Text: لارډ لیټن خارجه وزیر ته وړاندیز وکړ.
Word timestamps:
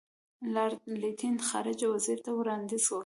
لارډ 0.53 0.79
لیټن 1.01 1.35
خارجه 1.49 1.87
وزیر 1.93 2.19
ته 2.25 2.31
وړاندیز 2.39 2.83
وکړ. 2.89 2.99